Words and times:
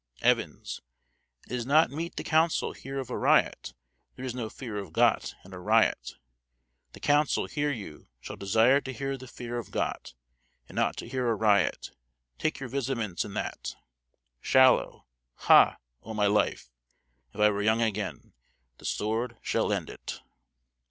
Evans. 0.23 0.81
It 1.45 1.51
is 1.51 1.63
not 1.63 1.91
meet 1.91 2.15
the 2.15 2.23
council 2.23 2.73
hear 2.73 2.97
of 2.97 3.11
a 3.11 3.17
riot; 3.19 3.75
there 4.15 4.25
is 4.25 4.33
no 4.33 4.49
fear 4.49 4.79
of 4.79 4.93
Got 4.93 5.35
in 5.45 5.53
a 5.53 5.59
riot; 5.59 6.15
the 6.93 6.99
council, 6.99 7.45
hear 7.45 7.69
you, 7.71 8.07
shall 8.19 8.35
desire 8.35 8.81
to 8.81 8.93
hear 8.93 9.15
the 9.15 9.27
fear 9.27 9.59
of 9.59 9.69
Got, 9.69 10.15
and 10.67 10.75
not 10.75 10.97
to 10.97 11.07
hear 11.07 11.29
a 11.29 11.35
riot; 11.35 11.91
take 12.39 12.59
your 12.59 12.67
vizaments 12.69 13.23
in 13.23 13.35
that. 13.35 13.75
Shallow. 14.41 15.05
Ha! 15.35 15.77
o' 16.01 16.15
my 16.15 16.25
life, 16.25 16.71
if 17.35 17.39
I 17.39 17.51
were 17.51 17.61
young 17.61 17.83
again, 17.83 18.33
the 18.79 18.85
sword 18.85 19.37
should 19.43 19.69
end 19.71 19.87
it!" 19.87 20.19